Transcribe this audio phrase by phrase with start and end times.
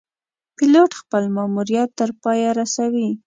[0.55, 3.09] پیلوټ خپل ماموریت تر پایه رسوي.